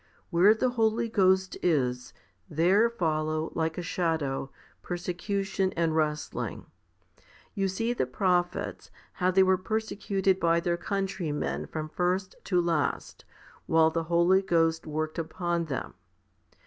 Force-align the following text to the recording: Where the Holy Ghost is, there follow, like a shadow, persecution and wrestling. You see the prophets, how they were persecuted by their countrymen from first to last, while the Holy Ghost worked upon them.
Where 0.31 0.55
the 0.55 0.71
Holy 0.71 1.07
Ghost 1.09 1.57
is, 1.61 2.11
there 2.49 2.89
follow, 2.89 3.51
like 3.53 3.77
a 3.77 3.83
shadow, 3.83 4.49
persecution 4.81 5.71
and 5.73 5.95
wrestling. 5.95 6.65
You 7.53 7.67
see 7.67 7.93
the 7.93 8.07
prophets, 8.07 8.89
how 9.21 9.29
they 9.29 9.43
were 9.43 9.59
persecuted 9.59 10.39
by 10.39 10.59
their 10.59 10.75
countrymen 10.75 11.67
from 11.67 11.87
first 11.87 12.33
to 12.45 12.59
last, 12.59 13.25
while 13.67 13.91
the 13.91 14.05
Holy 14.05 14.41
Ghost 14.41 14.87
worked 14.87 15.19
upon 15.19 15.65
them. 15.65 15.93